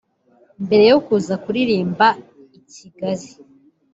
[0.65, 2.07] Mbere yo kuza kuririmbira
[2.57, 3.29] i Kigali